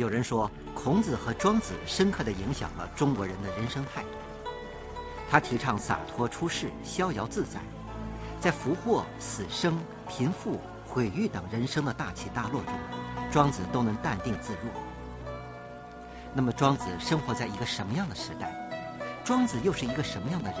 [0.00, 4.08] 有人说，孔子和庄子深刻地影响了中国人的人生态度。
[5.30, 7.60] 他提倡洒脱出世、逍遥自在，
[8.40, 9.78] 在福祸、死生、
[10.08, 10.58] 贫富、
[10.88, 12.72] 毁誉等人生的大起大落中，
[13.30, 14.72] 庄子都能淡定自若。
[16.32, 18.70] 那么，庄子生活在一个什么样的时代？
[19.22, 20.60] 庄子又是一个什么样的人？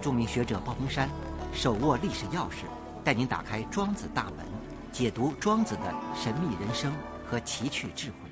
[0.00, 1.08] 著名学者鲍鹏山
[1.52, 2.64] 手握历史钥匙，
[3.04, 4.44] 带您打开庄子大门，
[4.90, 6.92] 解读庄子的神秘人生
[7.30, 8.29] 和奇趣智慧。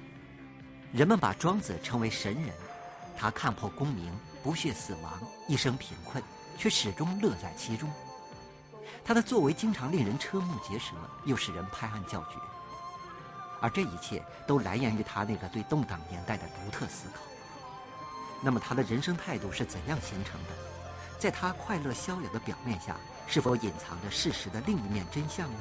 [0.92, 2.54] 人们把庄子称为神人，
[3.18, 4.10] 他看破功名，
[4.42, 6.22] 不屑死亡，一生贫困，
[6.56, 7.90] 却始终乐在其中。
[9.04, 12.38] 他的作为经常令人瞠目结舌，又使人拍案叫绝。
[13.60, 17.20] 而这一切都来源于他那个对动荡年代的独特思考。
[18.40, 20.50] 那么他的人生态度是怎样形成的？
[21.18, 22.96] 在他快乐逍遥的表面下，
[23.26, 25.58] 是否隐藏着事实的另一面真相呢？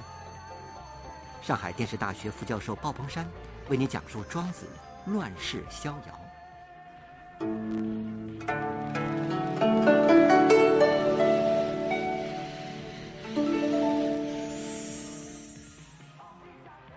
[1.42, 3.28] 上海电视大学副教授鲍鹏山
[3.68, 4.68] 为你讲述庄子。
[5.08, 6.20] 乱世逍遥。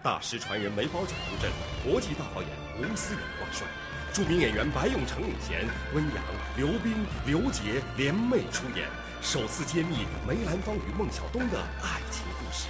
[0.02, 1.52] 大师传人梅葆玖助阵，
[1.84, 2.50] 国际大导演
[2.80, 3.64] 吴思远挂帅，
[4.12, 6.24] 著名演员白永成领衔，温阳、
[6.56, 6.92] 刘彬、
[7.26, 8.88] 刘杰联袂出演，
[9.22, 12.66] 首次揭秘梅兰芳与孟小冬的爱情故事。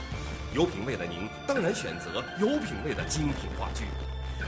[0.54, 3.84] 有品位的您，当然选择有品位的精品话剧。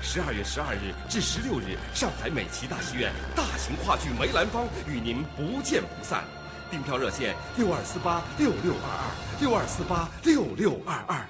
[0.02, 6.24] 十二月十二日至十六日，上海美琪大戏院大型话剧《梅兰芳》与您不见不散。
[6.70, 11.24] 订票热线：六二四八六六二二六二四八六六二二。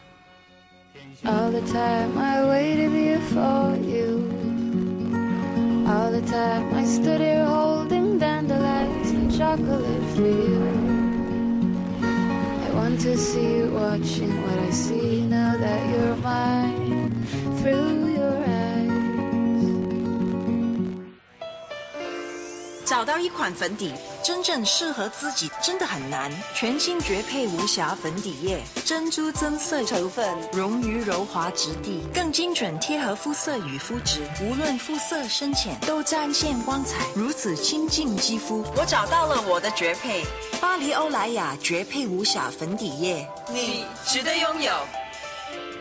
[22.93, 26.31] 找到一款粉底真正适合自己真的很难。
[26.55, 38.63] 全新绝配无瑕粉底液，珍珠增色成分，溶于柔滑质地，更精准贴合肤色与肤质，无论肤色深浅都展现光彩，如此亲近肌肤。
[38.77, 40.23] 我找到了我的绝配，
[40.61, 44.71] 巴黎欧莱雅绝配无瑕粉底液，你值得拥有。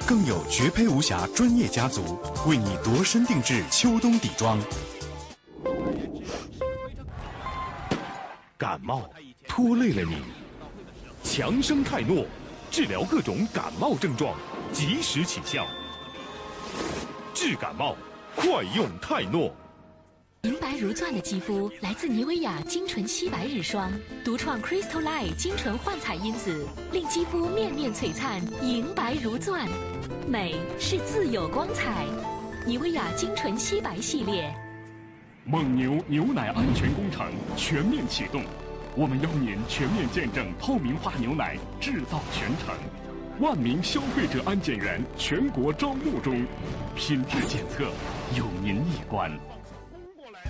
[0.08, 4.58] 更有绝配无瑕专业家族为你度身定制秋冬底妆。
[8.84, 9.10] 冒
[9.48, 10.16] 拖累了你，
[11.24, 12.26] 强生泰诺
[12.72, 14.36] 治疗各种感冒症状，
[14.74, 15.68] 及时起效。
[17.34, 17.96] 治感冒，
[18.36, 19.54] 快用泰诺。
[20.44, 23.92] 银白如钻的肌肤来自妮维雅精纯皙白日霜，
[24.26, 29.70] 独创 Crystal Light 精纯焕彩因子，令肌肤面面璀璨，银白如钻。
[30.28, 32.08] 美是自有光彩，
[32.66, 34.52] 妮维雅精纯皙白系列。
[35.44, 38.44] 蒙牛牛奶安全工程全面启动，
[38.96, 42.76] 我们邀您全面见证透明化牛奶制造全程。
[43.40, 46.46] 万名消费者安检员全国招募中，
[46.96, 47.86] 品质检测
[48.36, 49.32] 有您一关。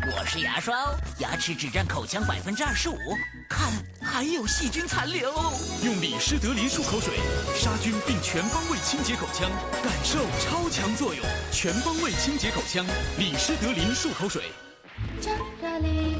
[0.03, 2.97] 我是牙刷哦，牙齿只占口腔百分之二十五，
[3.47, 3.71] 看
[4.01, 5.31] 还有细菌残留。
[5.85, 7.13] 用李施德林漱口水
[7.55, 9.47] 杀菌并全方位清洁口腔，
[9.83, 12.83] 感受超强作用，全方位清洁口腔，
[13.19, 14.41] 李施德林漱口水。
[15.21, 15.31] 巧
[15.61, 16.10] 克力，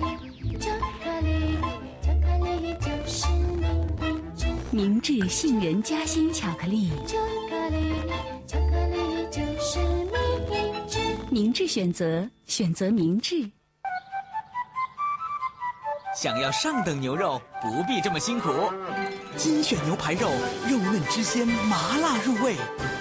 [4.82, 6.90] 明治杏仁夹心巧克力。
[7.06, 7.94] 巧克力，
[8.48, 9.78] 巧克力就是
[10.50, 10.98] 明治。
[11.30, 13.52] 明治选择，选择明治。
[16.18, 18.50] 想要上等牛肉，不必这么辛苦。
[19.38, 20.28] 精选牛排肉，
[20.68, 22.56] 肉嫩汁鲜，麻辣入味。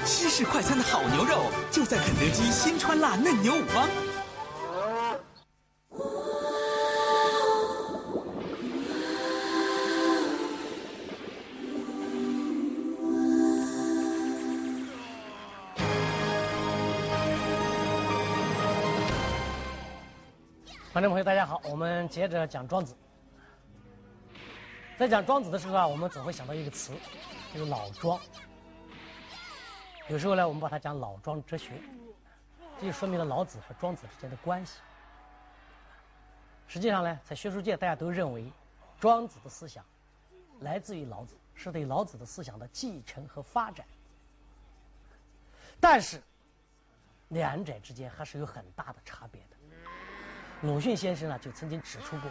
[0.05, 3.88] 西式快餐的好牛肉，就在肯德基新川辣嫩牛五方。
[21.00, 22.94] 观众朋友，大家好，我们接着讲庄子。
[24.99, 26.93] 在讲庄子的时候啊，我们总会想到一个词，
[27.55, 28.20] 就是老庄。
[30.11, 31.81] 有时候呢，我们把它讲老庄哲学，
[32.79, 34.79] 这就说明了老子和庄子之间的关系。
[36.69, 38.53] 实际上呢，在学术界，大家都认为
[39.00, 39.82] 庄子的思想
[40.61, 43.87] 来自于老子，是对老子的思想的继承和发展。
[45.81, 46.23] 但是
[47.29, 49.56] 两者之间还是有很大的差别的。
[50.62, 52.30] 鲁迅先生呢，就曾经指出过，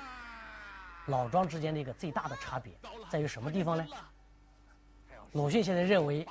[1.08, 2.74] 老庄之间的一个最大的差别
[3.10, 3.88] 在于什么地方呢？
[5.32, 6.28] 鲁迅先生认为，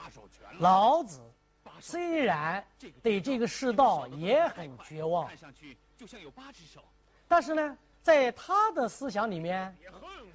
[0.58, 1.20] 老子
[1.80, 2.64] 虽然
[3.02, 5.30] 对这个世道也很绝望，
[7.26, 9.76] 但是呢，在他的思想里面，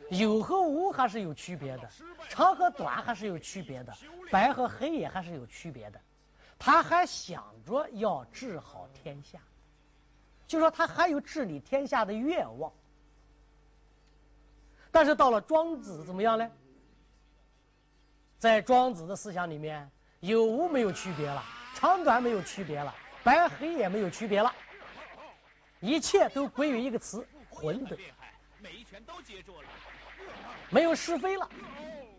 [0.10, 1.90] 有和无还是有区别的，
[2.30, 3.94] 长和短还是有区别的，
[4.32, 6.02] 白和黑也还是有区别的。
[6.60, 9.40] 他还想着要治好天下，
[10.48, 12.74] 就说他还有治理天下的愿望。
[14.92, 16.52] 但是到了庄子怎么样呢？
[18.40, 21.44] 在庄子的思想里面，有无没有区别了，
[21.76, 22.94] 长短没有区别了，
[23.24, 24.54] 白黑也没有区别了，
[25.80, 27.98] 一切都归于一个词——混沌。
[30.70, 31.50] 没有是非了，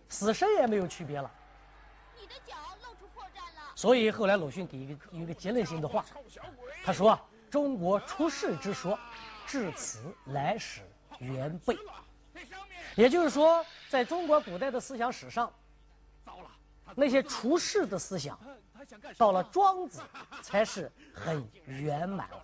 [0.09, 1.31] 死生也没有区别了。
[3.75, 6.07] 所以后来鲁迅给一个一个结论性的话，
[6.85, 7.21] 他说
[7.55, 8.99] ：“中国出世之说，
[9.47, 10.81] 至此来始
[11.21, 11.79] 原备。”
[12.99, 15.53] 也就是说，在中国古代的思想史上，
[16.97, 18.41] 那些出世的思想，
[19.19, 20.03] 到了庄子
[20.43, 22.43] 才是很圆满了。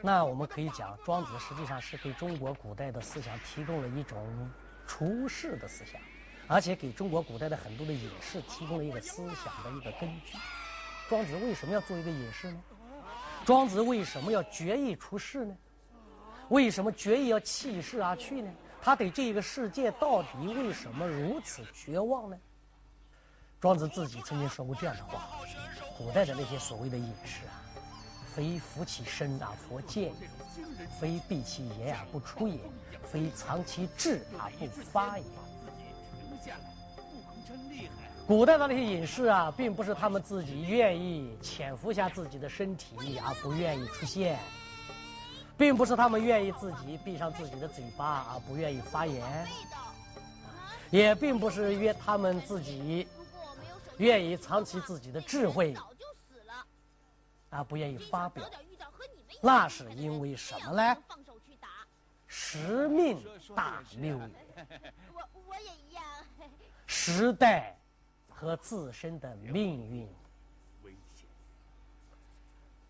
[0.00, 4.50] 那我们可以讲，庄子实际上是给中国古代的思想提供了一种
[4.86, 6.00] 出世的思想，
[6.48, 10.38] 而且给中国古代的很多的隐士提供了一个思想的一个根据。
[11.10, 12.62] 庄子为什么要做一个隐士呢？
[13.44, 15.56] 庄子为什么要决意出世呢？
[16.48, 18.52] 为什么决意要弃世而去呢？
[18.80, 22.38] 他对这个世界到底为什么如此绝望呢？
[23.60, 25.40] 庄子自己曾经说过这样的话：
[25.98, 27.58] 古代的那些所谓的隐士啊，
[28.32, 30.28] 非伏其身而佛见也，
[31.00, 32.60] 非闭其言而不出也，
[33.02, 35.24] 非藏其志而不发也。
[37.48, 44.38] 真厉害古代的那些隐士啊，并不是他们自己愿意潜伏下自己的身体而不愿意出现。
[45.58, 49.48] 并不是他们愿意自己闭上自己的嘴巴而不愿意发言，
[50.90, 53.08] 也并不是约他们自己
[53.98, 55.74] 愿意藏起自己的智慧
[57.48, 58.48] 啊不愿意发表，
[59.42, 60.96] 那是因为什么呢？
[62.28, 63.20] 时命
[63.56, 64.30] 大谬也。
[65.12, 66.04] 我我也一样。
[66.86, 67.76] 时代
[68.40, 70.08] 和自身的命运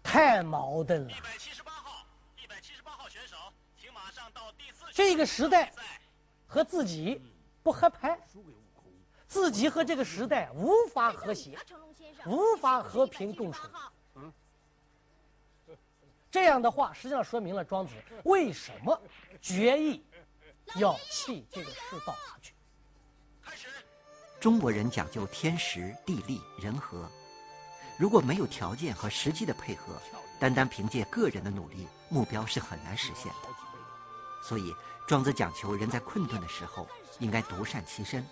[0.01, 1.11] 太矛盾了。
[1.11, 2.07] 一百七十八号，
[2.41, 3.37] 一百七十八号选手，
[3.77, 5.73] 请马上到第四这个时代
[6.47, 7.21] 和自己
[7.65, 8.21] 不合拍，
[9.27, 11.59] 自己和这个时代无法和谐，
[12.27, 13.61] 无法和平共处。
[16.31, 17.93] 这样的话，实际上说明了庄子
[18.23, 19.03] 为什么
[19.43, 20.05] 决意
[20.77, 22.55] 要弃这个世道而去。
[24.41, 27.11] 中国人讲究天时地利人和，
[27.99, 30.01] 如果没有条件和时机的配合，
[30.39, 33.51] 单单凭借个人的努力，目标是很难实现的。
[34.43, 34.75] 所以，
[35.07, 36.89] 庄子讲求人在困顿的时候
[37.19, 38.27] 应该独善其身，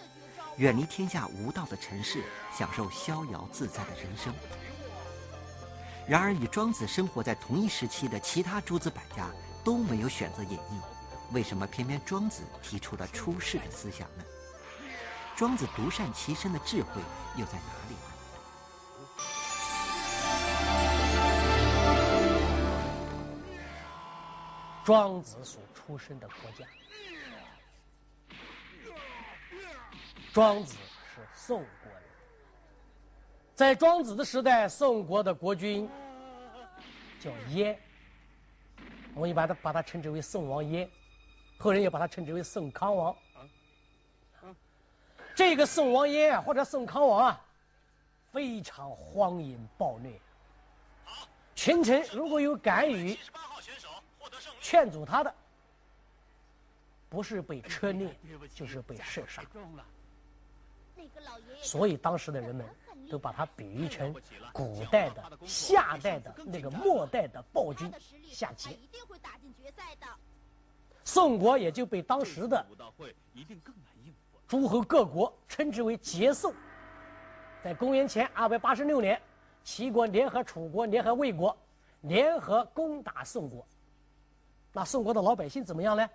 [0.56, 2.24] 远离天下无道的尘世，
[2.56, 4.32] 享受逍遥自在的人生。
[6.06, 9.30] 然而，与庄子生活在同一时期的其他诸子百家
[9.62, 10.80] 都没有选择隐逸，
[11.32, 14.24] 为什么偏偏庄子提出了出世的思想呢？
[15.38, 17.00] 庄子独善其身的智慧
[17.36, 17.94] 又在哪里？
[24.84, 26.66] 庄子所出身的国家，
[30.32, 30.74] 庄子
[31.14, 32.02] 是宋国人。
[33.54, 35.88] 在庄子的时代，宋国的国君
[37.20, 37.78] 叫燕，
[39.14, 40.90] 我们一般都把他称之为宋王耶，
[41.58, 43.16] 后人也把他称之为宋康王。
[45.38, 47.40] 这个宋王燕啊，或者宋康王啊，
[48.32, 50.20] 非常荒淫暴虐，
[51.54, 53.16] 群臣如果有敢于。
[54.60, 55.32] 劝阻他的，
[57.08, 58.18] 不是被车裂，
[58.56, 59.44] 就是被射杀。
[61.62, 62.66] 所以当时的人们
[63.08, 64.12] 都把他比喻成
[64.52, 67.92] 古代的夏代的那个末代的暴君
[68.28, 68.76] 夏桀。
[71.04, 72.66] 宋国也就被当时的
[74.48, 76.54] 诸侯各国称之为桀宋。
[77.62, 79.20] 在公元前二百八十六年，
[79.62, 81.58] 齐国联合楚国、联合魏国，
[82.00, 83.66] 联合攻打宋国。
[84.72, 86.08] 那宋国的老百姓怎么样呢？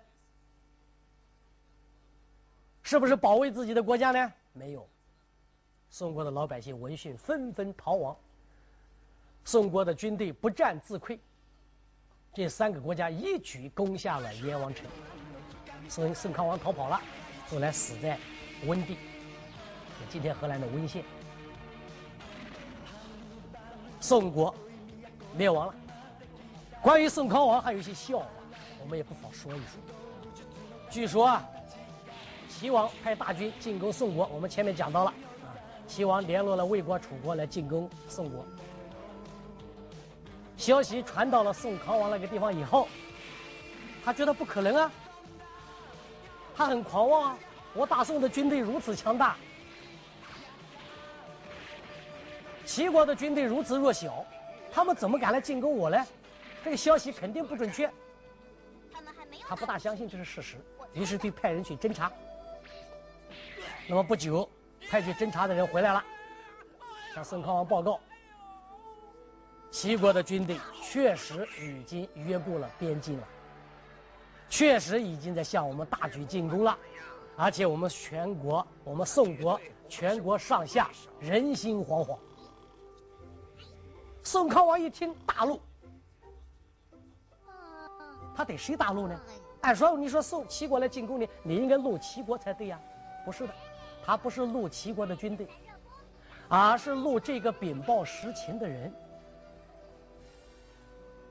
[2.82, 4.32] 是不是保卫自己的国家呢？
[4.52, 4.88] 没有，
[5.90, 8.16] 宋国的老百姓闻讯纷纷逃亡。
[9.44, 11.18] 宋国的军队不战自溃，
[12.32, 14.86] 这三个国家一举攻下了燕王城。
[15.88, 17.00] 宋宋康王逃跑了，
[17.50, 18.18] 后来死在
[18.66, 18.96] 温地，
[20.08, 21.04] 今天河南的温县。
[24.00, 24.54] 宋国
[25.36, 25.74] 灭亡了。
[26.82, 28.26] 关于宋康王还有一些笑话。
[28.82, 29.80] 我们也不妨说一说。
[30.90, 31.44] 据说啊，
[32.48, 38.44] 齐王派大军进攻宋国，我们前面讲到了啊，齐王联络了魏国、楚国来进攻宋国。
[40.56, 42.88] 消息传到了宋康王那个地方以后，
[44.04, 44.92] 他觉得不可能啊，
[46.56, 47.38] 他很狂妄啊，
[47.74, 49.36] 我大宋的军队如此强大，
[52.64, 54.24] 齐国的军队如此弱小，
[54.72, 56.06] 他们怎么敢来进攻我呢？
[56.64, 57.90] 这个消息肯定不准确，
[59.48, 60.56] 他不大相信这是事实，
[60.92, 62.10] 于是就派人去侦查。
[63.86, 64.48] 那么不久，
[64.88, 66.02] 派去侦查的人回来了，
[67.14, 68.00] 向宋康王报告。
[69.70, 73.28] 齐国的军队确实已经越过了边境了，
[74.54, 76.78] 确实已经在向我们大举进攻了，
[77.36, 82.18] 而且我们全国，我们宋国全国上下人心惶惶。
[84.22, 85.60] 宋康王一听大怒，
[88.36, 89.20] 他得谁大怒呢？
[89.60, 92.80] 按说你说宋齐国来进攻你，你应该怒齐国才对呀，
[93.24, 93.54] 不是的，
[94.06, 95.48] 他不是怒齐国的军队，
[96.48, 98.94] 而是怒这个禀报实情的人。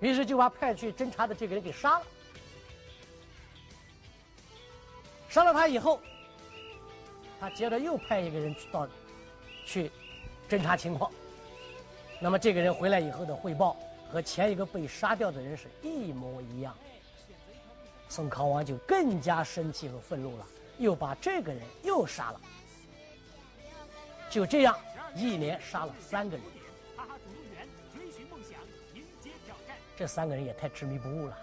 [0.01, 2.05] 于是就把派去侦查的这个人给杀了。
[5.33, 5.99] 杀了他以后，
[7.39, 8.87] 他接着又派一个人去到
[9.65, 9.89] 去
[10.47, 11.11] 侦查情况。
[12.21, 13.75] 那么这个人回来以后的汇报
[14.11, 16.77] 和前一个被杀掉的人是一模一样。
[18.09, 20.45] 宋康王就更加生气和愤怒了，
[20.77, 22.39] 又把这个人又杀了。
[24.29, 24.77] 就这样，
[25.15, 26.45] 一连杀了三个人。
[29.97, 31.35] 这三个人也太执迷不悟了，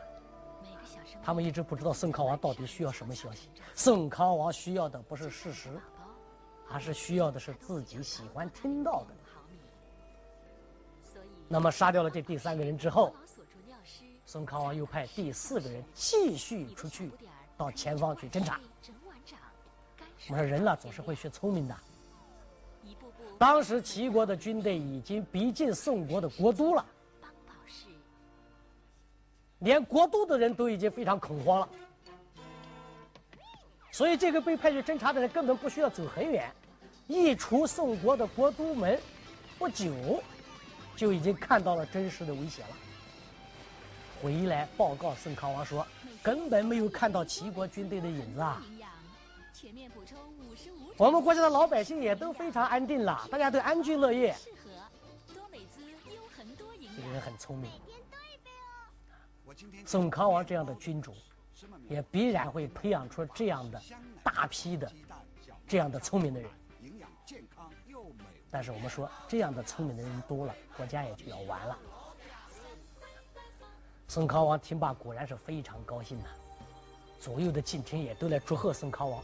[1.23, 3.49] 他们一直不知道宋康王到底需要什么消息。
[3.75, 5.69] 宋康王需要的不是事实，
[6.69, 9.15] 而是需要的是自己喜欢听到的。
[11.49, 13.15] 那么杀掉了这第三个人之后，
[14.25, 17.11] 宋康王又派第四个人继续出去
[17.57, 18.61] 到前方去侦查。
[20.29, 21.77] 我说人呢总是会学聪明的。
[23.39, 26.87] 当时齐国的军队已经逼近宋国的国都了。
[29.61, 31.69] 连国都的人都已经非常恐慌了，
[33.93, 36.51] 所以这个被派去侦查的人根本不需要走很远，
[37.07, 38.99] 一出宋国的国都门，
[39.59, 40.23] 不久
[40.97, 42.75] 就已经看到了真实的危险了。
[44.23, 45.87] 回来报告宋康王说，
[46.23, 48.63] 根本没有看到齐国军队的影子啊。
[50.97, 54.35] 我们国家的老百姓也都非常安定了，大家都安居乐业。
[56.97, 57.71] 这个人很聪明。
[59.87, 61.15] 宋康王这样的君主，
[61.89, 63.83] 也必然会培养出这样的
[64.23, 64.91] 大批的
[65.67, 66.51] 这样的聪明的人。
[68.51, 71.79] 但是我们说，这样的聪明的人多了，国家也就要完了。
[74.09, 76.27] 宋康王听罢，果然是非常高兴呐。
[77.21, 79.23] 左右的近臣也都来祝贺宋康王。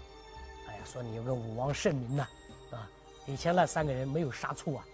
[0.69, 2.29] 哎呀，说你有个武王圣明呐，
[2.71, 2.89] 啊，
[3.27, 4.87] 以前那三个人没有杀错啊。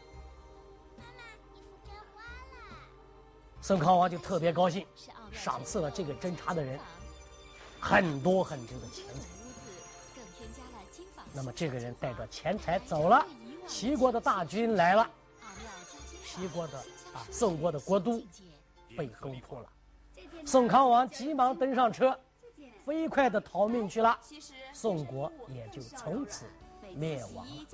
[3.60, 4.86] 宋康王就特别高兴。
[5.32, 6.78] 赏赐了这个侦查的人
[7.80, 9.20] 很多很多的钱财。
[11.34, 13.26] 那么这个人带着钱财走了，
[13.66, 15.10] 齐国的大军来了，
[16.26, 16.78] 齐国的
[17.14, 18.22] 啊宋国的国都
[18.96, 19.68] 被攻破了。
[20.44, 22.20] 宋康王急忙登上车，
[22.84, 24.18] 飞快的逃命去了。
[24.74, 26.44] 宋国也就从此
[26.94, 27.66] 灭亡了。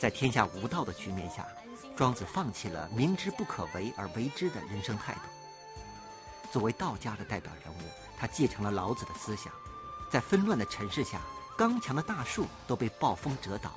[0.00, 1.46] 在天下无道的局面下，
[1.94, 5.20] 庄子放弃了明知不可为而为之的人生态度。
[6.50, 7.78] 作为道家的代表人物，
[8.18, 9.52] 他继承了老子的思想。
[10.10, 11.20] 在纷乱的尘世下，
[11.56, 13.72] 刚强的大树都被暴风折倒，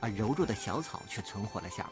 [0.00, 1.90] 而柔弱的小草却存活了下来。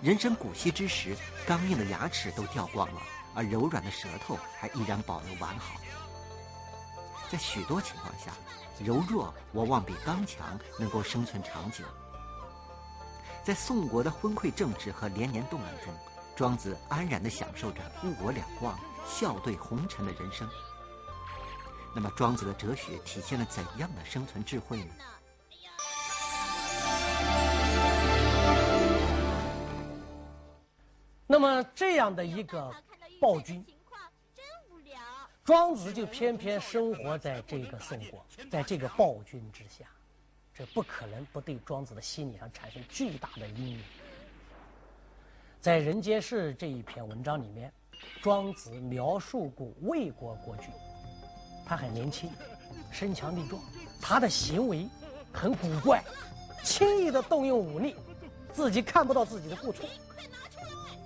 [0.00, 3.00] 人生古稀之时，刚硬的牙齿都掉光了，
[3.34, 5.80] 而柔软的舌头还依然保留完好。
[7.30, 8.32] 在许多情况下，
[8.78, 11.84] 柔弱往往比刚强能够生存长久。
[13.42, 15.92] 在宋国的昏聩政治和连年动乱中。
[16.36, 20.48] 庄子安然的享受着物我两忘、笑对红尘的人生。
[21.94, 24.94] 那么，庄子的哲学体现了怎样的生存智慧呢？
[31.26, 32.74] 那么，这样的一个
[33.20, 33.64] 暴君，
[35.44, 39.86] 庄子就偏偏生活在这个宋国，在这个暴君之下，
[40.52, 43.80] 这不可能不对庄子的心理上产生巨大的阴影。
[45.64, 47.72] 在《人间世》这一篇文章里面，
[48.20, 50.66] 庄子描述过魏国国君，
[51.64, 52.28] 他很年轻，
[52.92, 53.62] 身强力壮，
[53.98, 54.86] 他的行为
[55.32, 56.04] 很古怪，
[56.62, 57.96] 轻易的动用武力，
[58.52, 59.88] 自己看不到自己的过错，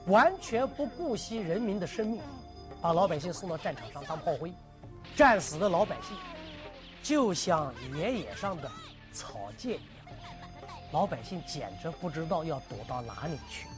[0.09, 2.21] 完全不顾惜人民的生命，
[2.81, 4.53] 把老百姓送到战场上当炮灰，
[5.15, 6.17] 战死的老百姓
[7.05, 8.69] 就像野野上的
[9.13, 10.17] 草芥一样。
[10.91, 13.69] 老百姓简直不知道要躲到哪里去。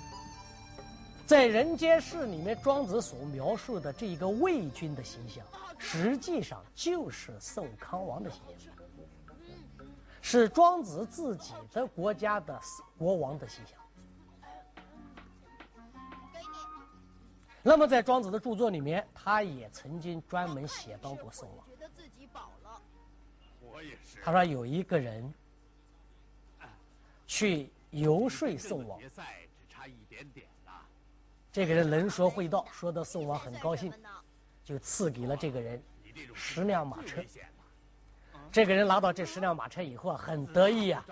[1.31, 5.47] 在《人间世》里面，庄子所描述的这一个魏军的形象，
[5.79, 8.75] 实际上就是宋康王的形象，
[10.23, 12.61] 是庄子自己的国家的
[12.99, 13.79] 国王的形象。
[17.63, 21.65] 那么，在庄子的著作里面，他也曾经专门写到过宋王。
[24.25, 25.33] 他说有一个人
[27.29, 28.99] 去游说宋王。
[31.53, 33.93] 这个人能说会道，说的宋王很高兴，
[34.65, 35.83] 就赐给了这个人
[36.35, 37.25] 十辆马车。
[38.53, 41.05] 这个人拿到这十辆马车以后啊，很得意啊，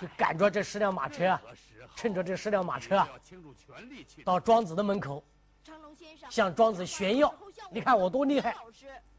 [0.00, 1.42] 就赶着这十辆马车啊，
[1.96, 3.08] 趁着这十辆马车啊，
[4.24, 5.24] 到庄子的门口，
[6.30, 7.34] 向庄子炫耀，
[7.70, 8.56] 你看我多厉害。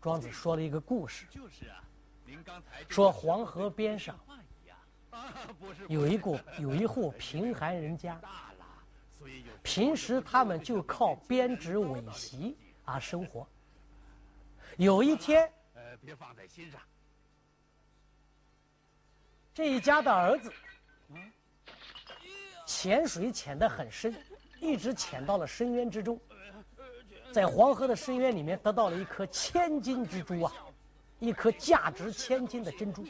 [0.02, 1.26] 庄子说了一个故事，
[2.88, 4.20] 说黄河边上
[5.88, 8.22] 有一个有一户贫寒人家。
[9.64, 13.48] 平时他们就靠编织苇席而生活。
[14.78, 16.82] 有一天，呃，别放在心上。
[19.54, 20.54] 这一家的儿子，
[22.66, 24.16] 潜水潜得很深，
[24.62, 26.20] 一直潜到了深渊之中，
[27.34, 30.54] 在黄河的深渊里面得到了一颗千金之珠啊，
[31.20, 33.06] 一颗价值千金的珍珠，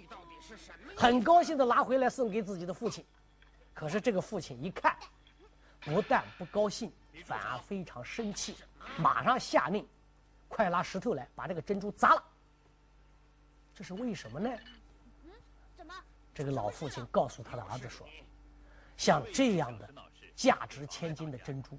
[0.98, 3.06] 很高兴的拿回来送给自己的父亲。
[3.76, 4.98] 可是这个父亲一看。
[5.82, 6.92] 不但不高兴，
[7.26, 8.56] 反而非常生气，
[8.98, 9.88] 马上下令，
[10.48, 12.24] 快拿石头来把这个珍珠砸了。
[13.76, 14.50] 这是为什么呢？
[16.34, 18.08] 这个老父亲告诉他的儿子说
[18.96, 19.90] ：“像这样的
[20.36, 21.78] 价值千金的珍珠，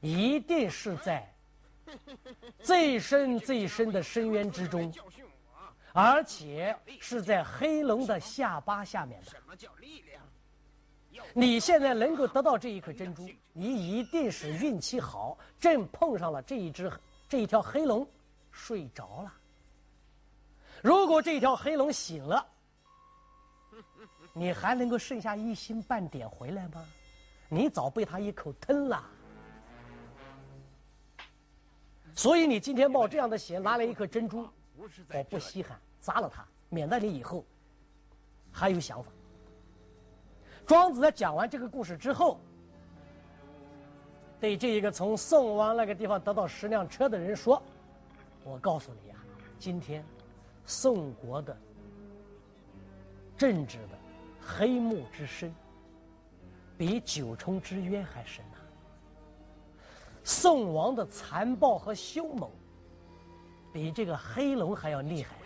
[0.00, 1.34] 一定是在
[2.62, 4.94] 最深最深的深渊之中，
[5.92, 9.32] 而且是在黑龙的下巴下面的。”
[11.36, 16.92] 你现在能够得到这一颗珍珠，你一定是运气好，正碰上了这一只
[17.28, 18.08] 这一条黑龙
[18.52, 19.34] 睡着了。
[20.80, 22.46] 如果这条黑龙醒了，
[24.32, 26.86] 你还能够剩下一星半点回来吗？
[27.48, 29.04] 你早被它一口吞了。
[32.14, 34.48] 所以你今天冒这样的险拿来一颗珍珠，
[35.12, 37.44] 我不稀罕，砸了它，免得你以后
[38.52, 39.10] 还有想法。
[40.66, 42.40] 庄子在讲完这个故事之后，
[44.40, 47.62] 对这一个从宋王那个地方得到十辆车的人说
[48.44, 49.18] ：“我告诉你啊，
[49.58, 50.04] 今天
[50.64, 51.56] 宋国的
[53.36, 53.98] 政治的
[54.40, 55.54] 黑幕之深，
[56.78, 58.58] 比九重之渊还深呐。
[60.24, 62.50] 宋王的残暴和凶猛，
[63.70, 65.36] 比这个黑龙还要厉害。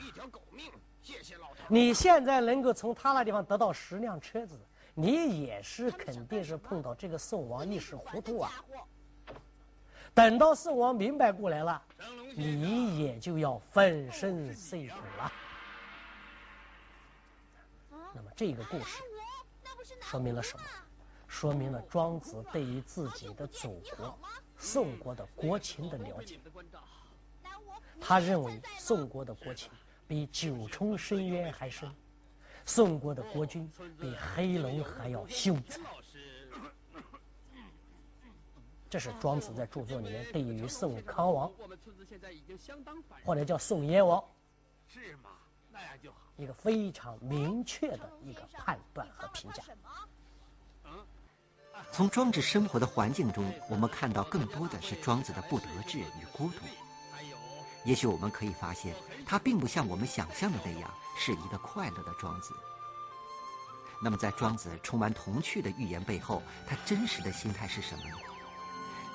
[1.67, 4.57] 你现在能够从他那地方得到十辆车子。”
[5.01, 8.51] 你也是肯定是碰到这个宋王一时糊涂啊！
[10.13, 11.85] 等到宋王明白过来了，
[12.35, 15.33] 你也就要粉身碎骨了。
[18.13, 19.01] 那么这个故事
[20.01, 20.65] 说明了什么？
[21.29, 24.19] 说明了庄子对于自己的祖国
[24.57, 26.41] 宋国的国情的了解。
[28.01, 29.71] 他认为宋国的国情
[30.09, 31.95] 比九重深渊还深。
[32.69, 35.81] 宋国的国君比黑龙还要凶残，
[38.91, 41.51] 这是庄子在著作里面对于宋康王，
[43.25, 44.23] 或者叫宋燕王，
[44.87, 45.31] 是吗？
[45.73, 49.63] 那样就好，一个非常明确的一个判断和评价。
[51.91, 56.59] 从庄子生活的环境中，我们看到更多的是庄子的不得志与孤独。
[57.85, 62.55] 也许我们可以发现，他并不像我们想象的那样是一个快乐的庄子。
[64.01, 68.17] 那么，在庄子充满童趣的寓言背后，他真实的心态是什么呢？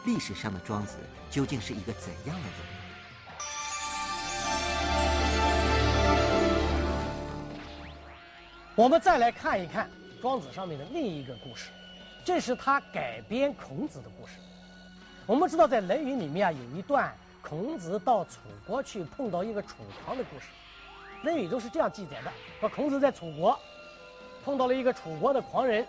[0.03, 0.97] 历史上的庄子
[1.31, 2.59] 究竟是一个怎样的人？
[8.75, 9.89] 我们再来看一看
[10.21, 11.69] 庄子上面的另一个故事，
[12.25, 14.33] 这是他改编孔子的故事。
[15.25, 17.15] 我们知道，在《论语》里面啊，有一段。
[17.41, 20.45] 孔子到楚国去碰到一个楚狂的故事，
[21.23, 23.57] 《论语》中是这样记载的：说孔子在楚国
[24.43, 25.87] 碰到了一个楚国的狂人，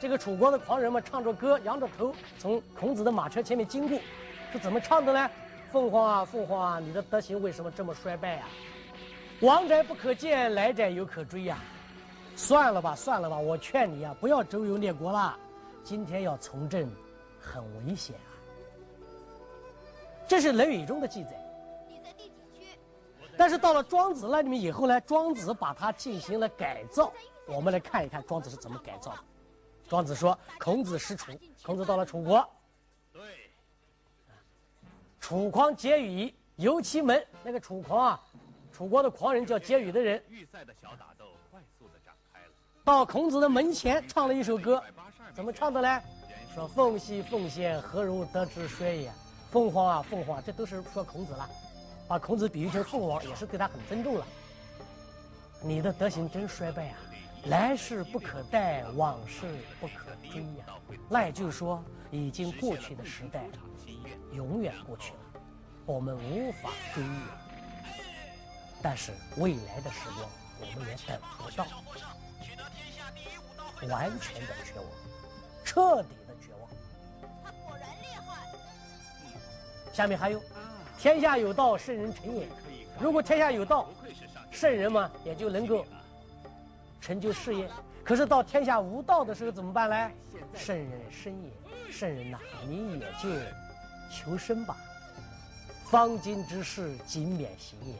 [0.00, 3.98] 这个楚国的狂人们唱着歌，仰着头从孔子的马车前面经过，
[4.52, 5.28] 是怎么唱的呢？
[5.72, 8.46] 凤凰啊，凤凰啊，你的德行为什么这么衰败呀？
[9.40, 11.58] 往者不可见，来者犹可追呀！
[12.36, 15.36] 算了吧，算了吧，我劝你呀，不要周游列国了，
[15.82, 16.88] 今天要从政
[17.40, 18.30] 很危险啊！
[20.28, 21.43] 这是《论语》中的记载。
[23.36, 27.12] 但是到了庄子那里面以后呢，庄子把它进行了改造，
[27.46, 29.18] 我们来看一看庄子是怎么改造的。
[29.88, 32.48] 庄子说：“孔子师楚，孔子到了楚国。
[33.12, 33.22] 对，
[35.20, 37.26] 楚狂结羽，游其门。
[37.42, 38.20] 那个楚狂啊，
[38.72, 40.22] 楚国的狂人叫结羽的人。
[40.30, 42.46] 预赛的小打斗快速的展开了。
[42.82, 44.82] 到孔子的门前唱了一首歌，
[45.34, 46.00] 怎么唱的呢？
[46.54, 49.12] 说凤兮凤仙，何如得之衰也？
[49.50, 51.48] 凤凰啊凤凰，这都是说孔子了，
[52.06, 54.26] 把孔子比喻成凤凰，也是对他很尊重了。
[55.62, 56.98] 你的德行真衰败啊！”
[57.46, 59.46] 来世不可待，往事
[59.78, 60.64] 不可追呀。
[61.10, 63.44] 那也就是说，已经过去的时代
[64.32, 65.18] 永远过去了，
[65.84, 67.20] 我们无法追忆。
[68.82, 71.66] 但是未来的时光，我们也等不到。
[73.90, 74.86] 完全的绝望，
[75.64, 76.70] 彻底的绝望。
[77.44, 78.48] 他果然厉害。
[79.92, 80.42] 下面还有，
[81.04, 82.48] 天下有道，圣人成也。
[82.98, 83.90] 如果天下有道，
[84.50, 85.84] 圣人嘛，也就能够。
[86.98, 87.68] 成就事业，
[88.02, 90.10] 可是到天下无道的时候怎么办呢？
[90.54, 93.28] 圣人生也，圣人呐，你也就
[94.10, 94.78] 求生吧。
[95.90, 97.94] 方今之事，谨免行也。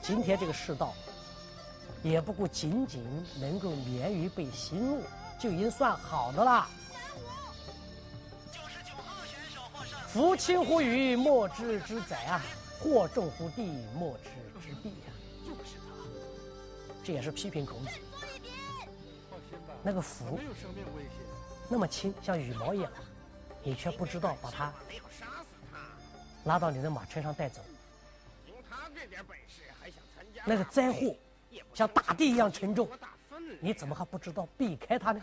[0.00, 0.94] 今天这个世道，
[2.02, 3.04] 也不过仅仅
[3.42, 5.02] 能够免于被刑戮，
[5.38, 6.66] 就已经算好的了。
[10.12, 12.40] 夫轻乎鱼，莫知之宰啊；
[12.80, 15.12] 祸重乎地，莫知之弊啊。
[15.46, 15.94] 就是他，
[17.04, 17.90] 这也是批评孔子。
[19.82, 20.40] 那个符
[21.68, 22.90] 那么轻，像羽毛一样，
[23.62, 24.72] 你却不知道把它
[26.44, 27.60] 拉到你的马车上带走。
[28.46, 31.14] 用他这点本事还想参加那个灾祸
[31.74, 32.88] 像大地一样沉重，
[33.60, 35.20] 你怎么还不知道避开它呢？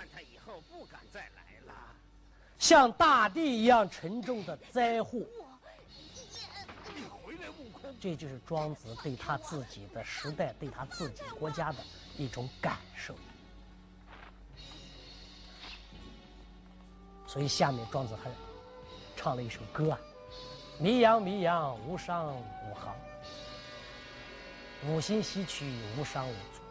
[2.57, 5.19] 像大地一样沉重的灾祸，
[7.99, 11.77] 这就是庄子对他自己的时代、对他自己国家的
[12.17, 13.15] 一种感受。
[17.27, 18.31] 所以下面庄子还
[19.15, 19.99] 唱了一首歌啊：
[20.79, 22.95] 迷羊迷羊，无伤无行；
[24.87, 26.61] 五心西去，无伤无足。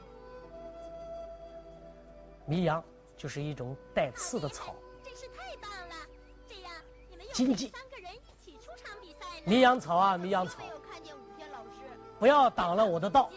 [2.47, 2.83] 迷羊
[3.17, 4.75] 就是一种带刺的草，
[7.35, 9.27] 经济三个人一起出场比赛。
[9.45, 10.63] 迷羊草啊，迷羊草，
[12.21, 13.29] 不要挡了我的道。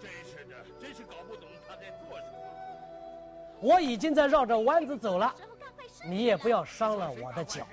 [0.00, 2.32] 真是的，真是搞不懂他在做什么。
[3.60, 5.34] 我已经在绕着弯子走了。
[6.06, 7.66] 你也不要伤了我的脚。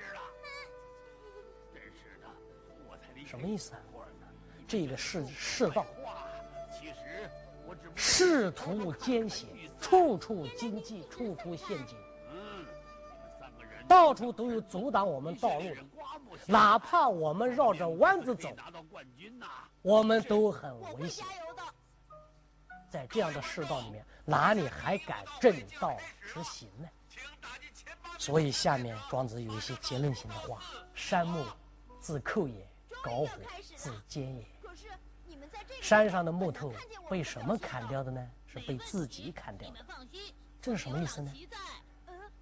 [3.26, 3.80] 什么意思啊？
[4.68, 5.86] 这个世世道，
[7.94, 9.48] 仕途艰险，
[9.80, 11.96] 处处荆棘，处处陷阱，
[13.88, 15.84] 到处都有阻挡我们道路的。
[16.46, 18.48] 哪怕我们绕着弯子走，
[19.82, 21.24] 我们都很危险。
[22.88, 26.88] 在这样的世道里面，哪里还敢正道直行呢？
[28.18, 30.62] 所以下面庄子有一些结论性的话：
[30.94, 31.44] 山木
[32.00, 32.68] 自寇也，
[33.04, 33.28] 槁火
[33.76, 34.46] 自煎也。
[35.82, 36.72] 山上的木头
[37.10, 38.30] 被什么砍掉的呢？
[38.46, 39.76] 是被自己砍掉的。
[40.62, 41.32] 这是什么意思呢？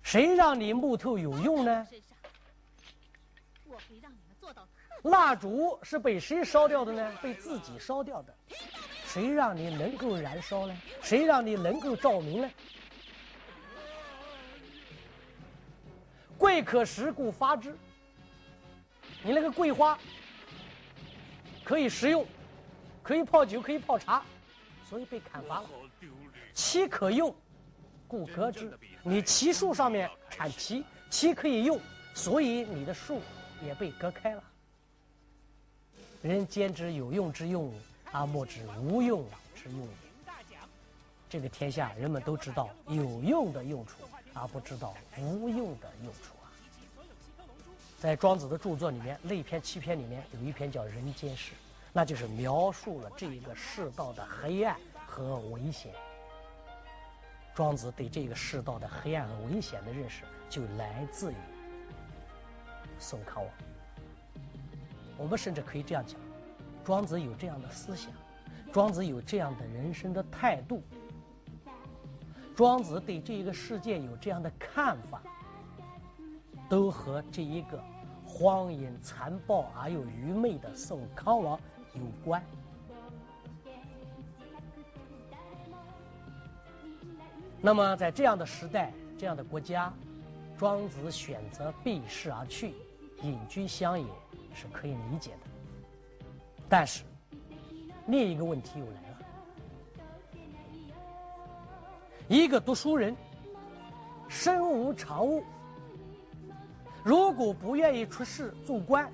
[0.05, 1.89] 谁让你木头有用呢？
[5.03, 7.19] 蜡烛是被谁烧掉的呢？
[7.21, 8.33] 被自己烧掉的。
[9.07, 10.77] 谁让你能够燃烧呢？
[11.03, 12.51] 谁让你能够照明呢？
[16.39, 17.77] 桂可食，故发之。
[19.23, 19.99] 你那个桂花
[21.65, 22.27] 可以食用，
[23.03, 24.23] 可以泡酒，可以泡茶，
[24.89, 25.69] 所以被砍伐了。
[26.53, 27.35] 漆可用，
[28.09, 28.79] 故割之。
[29.03, 31.81] 你漆树上面产漆，漆可以用，
[32.15, 33.21] 所以你的树
[33.65, 34.43] 也被割开了。
[36.23, 37.73] 人兼之有用之用，
[38.13, 39.89] 而莫之无用之用。
[41.29, 43.95] 这个天下人们都知道有用的用处。
[44.37, 46.51] 而不知道无用的用处啊！
[48.01, 51.53] 在庄子的著作里面，《类篇》七篇里面有一篇叫《人间世》，
[51.93, 55.93] 那就是描述了这一个世道的黑暗和危险。
[57.55, 61.37] 庄子对这个世道的黑暗和危险的认识，就来自于
[62.99, 63.53] 宋康王。
[65.17, 66.19] 我们甚至可以这样讲：
[66.85, 68.11] 庄子有这样的思想，
[68.73, 70.83] 庄子有这样的人生的态度。
[72.57, 75.23] 庄子对这一个世界有这样的看法，
[76.69, 77.83] 都和这一个
[78.27, 81.59] 荒淫残暴而又愚昧的宋康王
[81.95, 82.45] 有关。
[87.67, 89.91] 那么，在这样的时代、这样的国家，
[90.59, 92.75] 庄子选择避世而去，
[93.23, 94.07] 隐居乡野，
[94.53, 95.39] 是可以理解的。
[96.69, 97.05] 但是，
[98.07, 99.19] 另一个问题又来了。
[102.29, 103.17] 一个读书人，
[104.29, 105.43] 身无长物，
[107.03, 109.11] 如果不愿意出仕做官，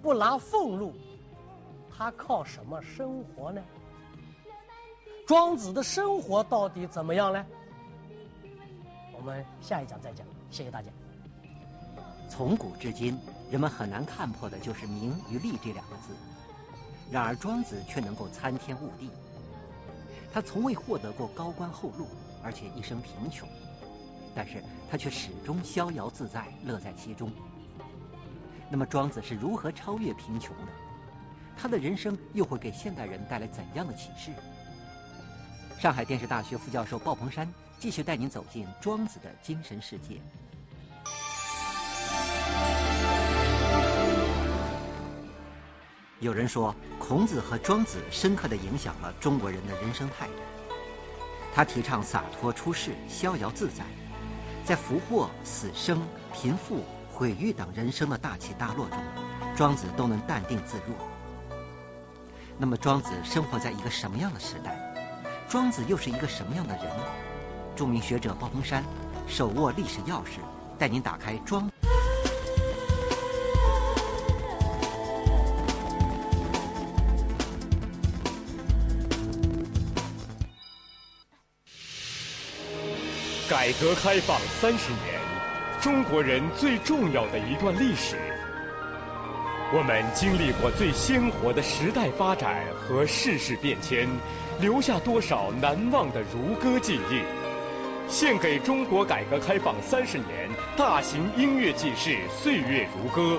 [0.00, 0.94] 不拿俸禄，
[1.90, 3.60] 他靠什么生活呢？
[5.28, 7.44] 庄子的生活到底怎么样呢？
[9.12, 10.26] 我们下一讲再讲。
[10.50, 10.88] 谢谢大家。
[12.30, 16.16] 从古至今，人们很难看破的就是名与利这两个字。
[17.10, 19.10] 然而庄子却能够参天悟地。
[20.32, 22.06] 他从未获得过高官厚禄，
[22.42, 23.46] 而且一生贫穷，
[24.34, 27.30] 但是他却始终逍遥自在，乐在其中。
[28.70, 30.72] 那么庄子是如何超越贫穷的？
[31.54, 34.32] 他的人生又会给现代人带来怎样的启示？
[35.80, 40.20] 上海电视大学副教授鲍鹏山继续带您走进庄子的精神世界。
[46.18, 50.32] 有人说，孔子和庄子深刻的影响了中国人的人生态度。
[51.54, 53.84] 他提倡洒脱出世、逍遥自在，
[54.64, 56.02] 在福祸、死生、
[56.34, 58.98] 贫富、毁誉等人生的大起大落中，
[59.54, 60.96] 庄子都能淡定自若。
[62.58, 64.87] 那么，庄子生活在一个什么样的时代？
[65.48, 66.84] 庄子又是一个什么样的人？
[67.74, 68.84] 著名学者鲍鹏山
[69.26, 70.40] 手握历史钥匙，
[70.78, 71.70] 带您打开庄。
[83.48, 85.18] 改革开放三十年，
[85.80, 88.37] 中国人最重要的一段历史。
[89.70, 94.08] 我们经历过最鲜活的时代发展和世事变迁，
[94.62, 97.20] 留下多少难忘的如歌记忆？
[98.08, 102.10] 献给中国改革开放三十年大型音乐纪事
[102.42, 103.38] 《岁月如歌》，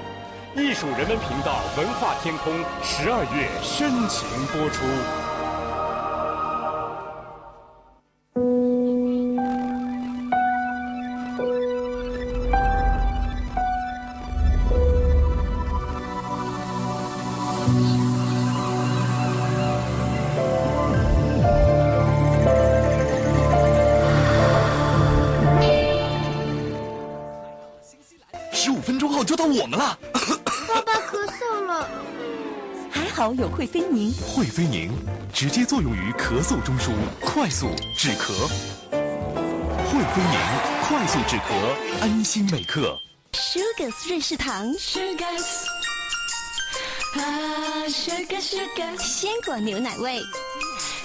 [0.62, 5.29] 艺术人文频道文化天空十二月深情播出。
[34.10, 34.28] 宁。
[34.28, 34.92] 惠菲宁
[35.34, 36.92] 直接作用于咳嗽中枢，
[37.22, 37.68] 快速
[37.98, 38.34] 止咳。
[38.92, 40.40] 惠菲宁
[40.84, 42.98] 快速止咳，安心每刻。
[43.34, 45.66] Sugars 瑞士糖，Sugars，
[47.16, 50.22] 啊，Sugars Sugars，鲜果牛奶味，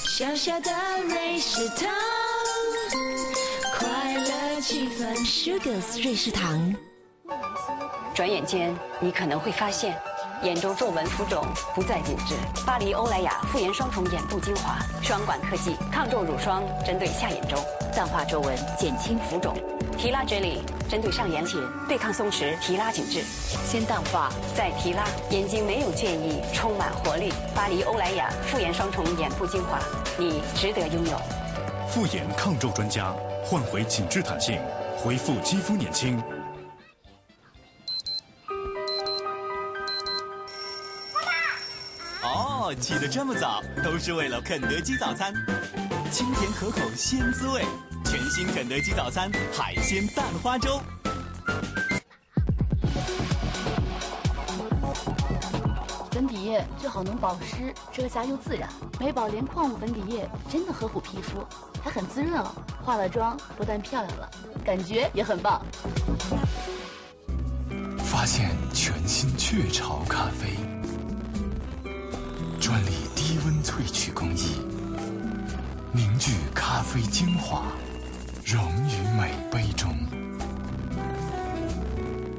[0.01, 0.71] 小小的
[1.09, 1.90] 瑞士糖，
[3.79, 6.75] 快乐气氛，Sugars 瑞士糖。
[8.14, 10.01] 转眼间，你可能会发现，
[10.44, 11.42] 眼周皱纹浮肿
[11.74, 12.35] 不再紧致。
[12.66, 17.57] 巴黎欧莱雅复颜双重眼部精华，双管科技抗皱乳霜，针对下眼周
[17.96, 19.57] 淡化皱纹，减轻浮肿。
[19.96, 23.22] 提拉啫喱针对上眼睑，对抗松弛，提拉紧致。
[23.22, 27.33] 先淡化再提拉，眼睛没有倦意，充满活力。
[27.54, 29.78] 巴黎欧莱雅复颜双重眼部精华，
[30.18, 31.18] 你值得拥有。
[31.88, 33.14] 复颜抗皱专家，
[33.46, 34.61] 换回紧致弹性，
[34.98, 36.22] 恢复肌肤年轻。
[42.72, 45.35] 起得这么早，都是为了肯德基早餐，
[46.11, 47.62] 清甜可口鲜滋味，
[48.05, 50.81] 全新肯德基早餐海鲜蛋花粥。
[56.12, 58.68] 粉底液最好能保湿、遮瑕又自然，
[59.00, 61.44] 美宝莲矿物粉底液真的呵护皮肤，
[61.83, 62.55] 还很滋润哦。
[62.85, 64.31] 化了妆不但漂亮了，
[64.64, 65.61] 感觉也很棒。
[67.98, 70.73] 发现全新雀巢咖啡。
[72.64, 74.59] 专利低温萃取工艺，
[75.92, 77.66] 凝聚咖啡精华，
[78.46, 79.94] 溶于每杯中，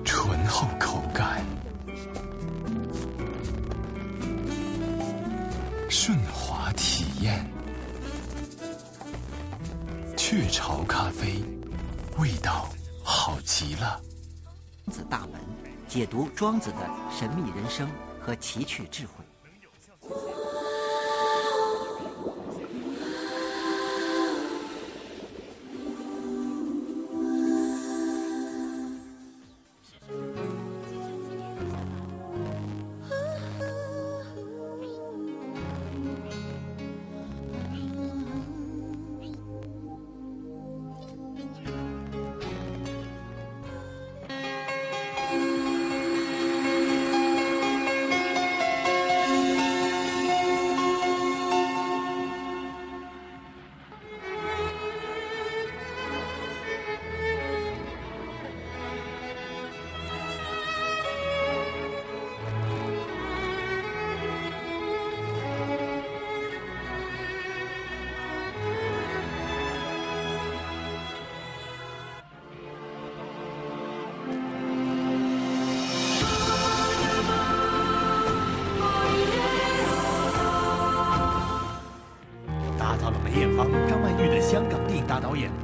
[0.04, 1.46] 醇厚口感，
[5.92, 7.48] 顺滑体验，
[10.18, 11.44] 雀巢咖啡，
[12.18, 12.68] 味道
[13.04, 14.02] 好极了。
[14.88, 15.40] 庄子大门
[15.88, 17.88] 解读庄子的神秘人生
[18.20, 19.24] 和奇趣智慧。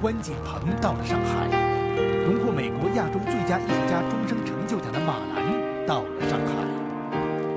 [0.01, 1.45] 关锦鹏到了上海，
[2.25, 6.65] 荣获美国亚洲最佳艺术家终生成就奖的马兰到了上海。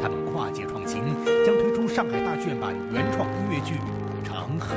[0.02, 1.00] 他们跨界创新，
[1.42, 3.76] 将推出上海大剧院版原创音乐剧
[4.22, 4.74] 《长河》。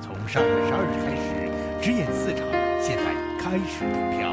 [0.00, 2.48] 从十二月十二日开始，只演四场，
[2.80, 4.32] 现在开始订票。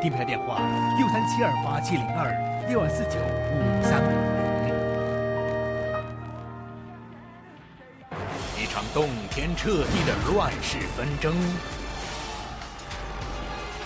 [0.00, 0.56] 订票电话：
[0.96, 2.32] 六三七二八七零二
[2.70, 4.33] 六二四九五三五
[8.94, 9.10] 洞。
[9.34, 11.34] 天彻地的乱世纷争，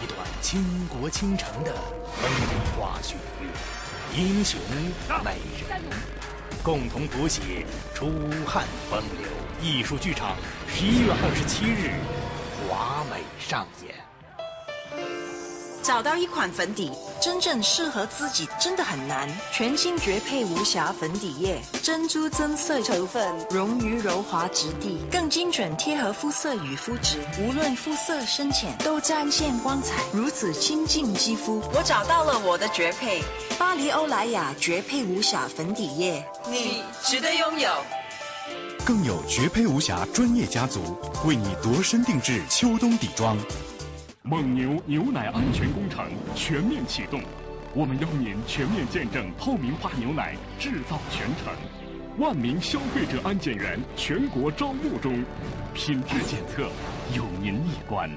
[0.02, 2.30] 一段倾国倾城的风
[2.76, 3.48] 花雪月，
[4.14, 4.60] 英雄
[5.24, 5.82] 美人，
[6.62, 8.12] 共同谱写楚
[8.46, 9.26] 汉风流。
[9.62, 10.36] 艺术剧场
[10.68, 11.90] 十一月二十七日
[12.68, 14.07] 华美上演。
[15.88, 19.26] 找到一款粉底，真正适合自己真的很难。
[19.54, 31.62] 全新绝配无瑕粉底液，珍珠增色成分，溶于柔滑质地，更精准贴合肤色与肤质，无论肤色深浅都展现光彩，如此亲近肌肤。
[31.72, 33.22] 我找到了我的绝配，
[33.58, 37.70] 巴黎欧莱雅绝配无瑕粉底液，你值得拥有。
[38.84, 43.38] 更有绝配无瑕专业家族为你度身定制秋冬底妆。
[44.30, 47.18] 蒙牛牛奶安全工程全面启动，
[47.74, 51.50] 我们邀您全面见证透明化牛奶制造全程。
[52.18, 55.24] 万名消费者安检员全国招募中，
[55.72, 56.68] 品质检测
[57.16, 58.10] 有您一关。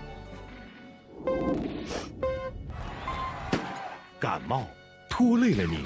[4.19, 4.67] 感冒
[5.09, 5.77] 拖累了你，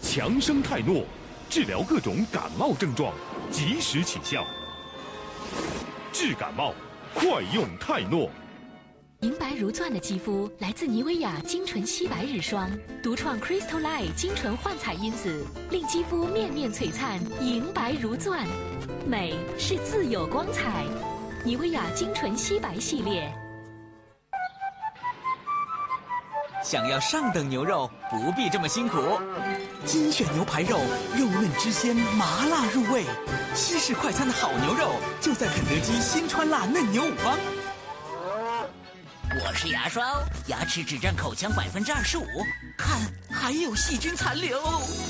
[0.00, 1.04] 强生泰诺
[1.50, 3.12] 治疗各种感冒症状，
[3.50, 4.46] 及时起效。
[6.14, 6.72] 治感冒，
[7.14, 8.30] 快用泰诺。
[9.20, 12.70] 莹白如钻的肌肤来自妮维雅精纯皙白日霜，
[13.02, 18.46] 独创 Crystal Light 精纯焕彩因子，令肌肤面面璀璨，莹白如钻。
[19.08, 20.84] 美是自有光彩，
[21.44, 23.34] 妮维雅精纯皙白系列。
[26.62, 29.00] 想要上等牛肉，不必这么辛苦。
[29.84, 30.78] 精选牛排肉，
[31.16, 33.02] 肉嫩汁鲜，麻辣入味。
[33.56, 37.36] 西式快餐的好牛肉，就在肯德基新川辣嫩牛五方。
[39.54, 42.26] 是牙刷哦，牙齿只占口腔百分之二十五，
[42.76, 44.60] 看还有细菌残留。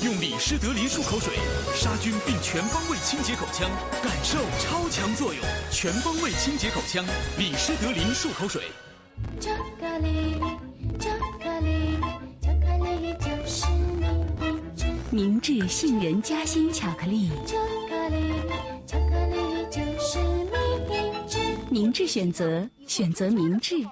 [0.03, 1.33] 用李施德林漱口水
[1.75, 3.69] 杀菌并全方位清洁口腔，
[4.03, 7.05] 感受超强作用，全方位清洁口腔，
[7.37, 8.63] 李施德林漱口水。
[9.39, 10.39] 巧克力，
[10.99, 11.09] 巧
[11.41, 11.99] 克力，
[12.41, 13.99] 巧克力就是你。
[15.11, 17.57] 明治杏仁夹心巧克力，巧
[17.89, 18.33] 克力，
[18.87, 21.39] 巧克力就是明治。
[21.69, 23.87] 明智选择，选择明智。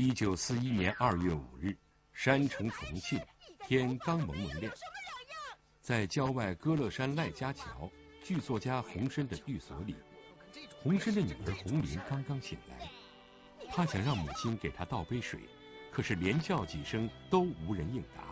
[0.00, 1.76] 一九四一年二月五日，
[2.12, 3.20] 山城重庆，
[3.66, 4.72] 天刚蒙蒙亮，
[5.80, 7.90] 在郊外歌乐山赖家桥，
[8.22, 9.96] 剧作家洪深的寓所里，
[10.84, 12.88] 洪深的女儿洪玲刚刚醒来，
[13.72, 15.40] 她想让母亲给她倒杯水，
[15.90, 18.22] 可是连叫几声都无人应答。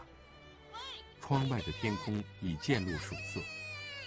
[1.20, 3.40] 窗外的天空已渐露曙色，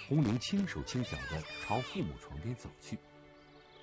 [0.07, 2.97] 洪玲轻手轻脚地朝父母床边走去。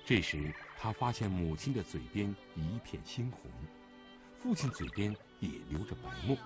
[0.03, 3.51] 这时，他发现母亲的嘴边一片猩红，
[4.39, 6.37] 父亲嘴边也流着白沫。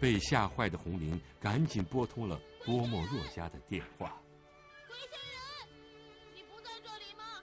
[0.00, 4.16] 被吓坏的红玲赶紧拨通了郭沫若家的电话。
[4.86, 5.68] 龟仙人，
[6.36, 7.42] 你不在这里吗？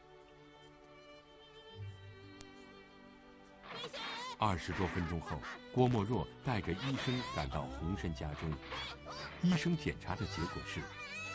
[3.69, 4.09] 鬼仙人。
[4.39, 5.37] 二十多分钟后，
[5.73, 8.49] 郭沫若带着医生赶到洪深家中，
[9.41, 10.81] 医生检查的结果是。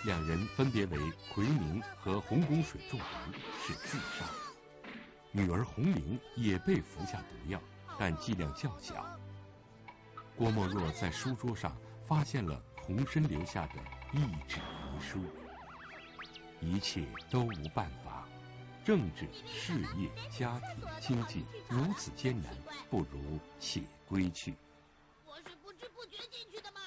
[0.05, 0.99] 两人分别为
[1.33, 3.05] 奎宁和洪公水中毒，
[3.67, 4.25] 是自杀。
[5.31, 7.61] 女儿洪玲也被服下毒药，
[7.99, 9.07] 但剂量较小。
[10.37, 11.77] 郭沫若在书桌上
[12.07, 13.75] 发现了洪深留下的
[14.13, 15.21] 一纸遗书。
[16.61, 18.27] 一切都无办法，
[18.85, 22.55] 政治、事业、家庭、经济如此艰难，
[22.89, 24.55] 不如且归去。
[25.25, 26.80] 我是不知不觉进去的吗，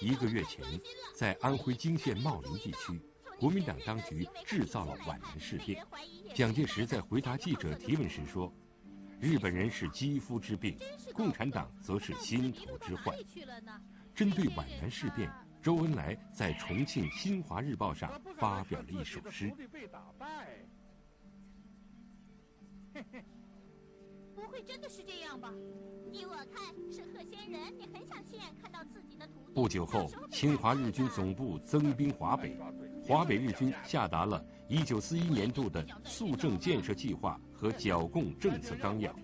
[0.00, 0.64] 一个月前，
[1.14, 3.00] 在安徽泾县茂林地区，
[3.38, 5.84] 国民党当局制造了皖南事变。
[6.34, 8.52] 蒋介石在回答记者提问时说
[9.20, 10.78] ：“日本人是肌肤之病，
[11.14, 13.16] 共产党则是心头之患。”
[14.14, 15.30] 针对皖南事变，
[15.62, 19.52] 周恩来在重庆《新华日报》上发表了一首诗。
[24.34, 25.52] 不会真的是这样吧？
[26.12, 29.52] 依我看，是贺仙人，你很想亲眼看到自己的徒弟。
[29.54, 32.56] 不久后，侵华日军总部增兵华北，
[33.06, 39.14] 华北日军下达了1941年度的肃政建设计划和剿共政策纲要，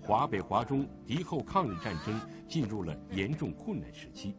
[0.00, 4.36] 华北华中敌后抗日战争进入了严重困难时期。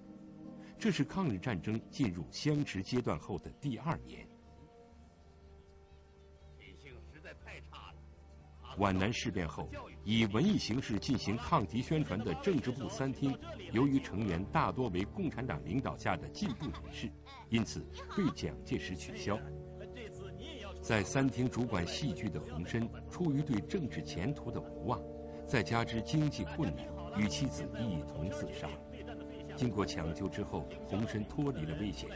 [0.77, 4.27] 这是抗日战争进入相持阶段后的第二年。
[8.77, 9.69] 皖南事变后，
[10.03, 13.37] 以文艺形式进行抗敌宣传的政治部三厅，
[13.71, 17.09] 由于成员大多为共产党领导下的进步人士，
[17.49, 19.39] 因此被蒋介石取消。
[20.81, 25.01] 在三厅主管戏剧的洪深，出于对政治前途的无望，
[25.47, 26.85] 再加之经济困难，
[27.17, 28.69] 与妻子一同自杀。
[29.55, 32.09] 经过抢救之后，洪深脱离了危险，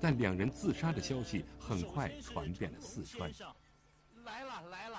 [0.00, 3.30] 但两人自杀的消息很快传遍了四川。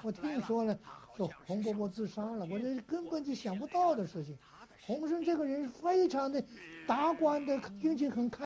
[0.03, 0.77] 我听说了，
[1.17, 4.37] 说洪伯伯自杀了，我这根本就想不到的事情。
[4.85, 6.43] 洪生这个人非常的
[6.87, 8.37] 达观的，运气很开。